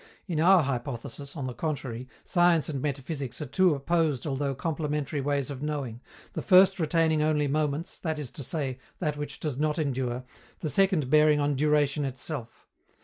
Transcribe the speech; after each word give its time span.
In 0.25 0.39
our 0.39 0.63
hypothesis, 0.63 1.37
on 1.37 1.45
the 1.45 1.53
contrary, 1.53 2.07
science 2.23 2.67
and 2.67 2.81
metaphysics 2.81 3.39
are 3.39 3.45
two 3.45 3.75
opposed 3.75 4.25
although 4.25 4.55
complementary 4.55 5.21
ways 5.21 5.51
of 5.51 5.61
knowing, 5.61 6.01
the 6.33 6.41
first 6.41 6.79
retaining 6.79 7.21
only 7.21 7.47
moments, 7.47 7.99
that 7.99 8.17
is 8.17 8.31
to 8.31 8.41
say, 8.41 8.79
that 8.97 9.15
which 9.15 9.39
does 9.39 9.59
not 9.59 9.77
endure, 9.77 10.23
the 10.61 10.69
second 10.69 11.11
bearing 11.11 11.39
on 11.39 11.55
duration 11.55 12.03
itself. 12.03 12.65